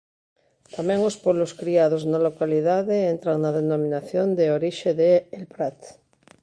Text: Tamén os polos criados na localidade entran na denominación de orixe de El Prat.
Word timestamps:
Tamén 0.75 0.99
os 1.09 1.15
polos 1.25 1.51
criados 1.61 2.01
na 2.11 2.19
localidade 2.27 2.95
entran 3.13 3.35
na 3.39 3.51
denominación 3.59 4.27
de 4.37 4.45
orixe 4.57 4.89
de 4.99 5.11
El 5.37 5.45
Prat. 5.53 5.79